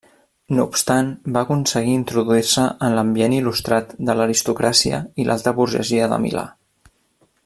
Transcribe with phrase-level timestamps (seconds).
[0.59, 6.47] No obstant va aconseguir introduir-se en l'ambient il·lustrat de l'aristocràcia i l'alta burgesia de Milà.